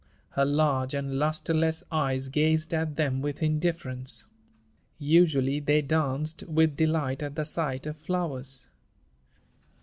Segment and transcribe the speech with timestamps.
[0.29, 4.25] Her large and lusterless eyes gazed at them with indifference.
[4.97, 8.65] Usually they danced with delight at the sight of flowers.